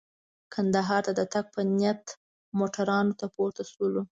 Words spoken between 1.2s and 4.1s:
تګ په نیت موټرانو ته پورته شولو.